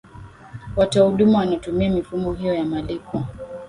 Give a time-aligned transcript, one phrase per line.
[0.75, 3.23] watoa huduma wanatumia mifumo hiyo ya malipo